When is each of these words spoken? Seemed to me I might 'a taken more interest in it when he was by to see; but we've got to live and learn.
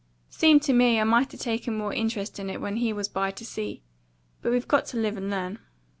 Seemed 0.31 0.63
to 0.63 0.73
me 0.73 0.99
I 0.99 1.03
might 1.03 1.31
'a 1.31 1.37
taken 1.37 1.77
more 1.77 1.93
interest 1.93 2.39
in 2.39 2.49
it 2.49 2.59
when 2.59 2.77
he 2.77 2.91
was 2.91 3.07
by 3.07 3.29
to 3.29 3.45
see; 3.45 3.83
but 4.41 4.51
we've 4.51 4.67
got 4.67 4.87
to 4.87 4.97
live 4.97 5.15
and 5.15 5.29
learn. 5.29 5.59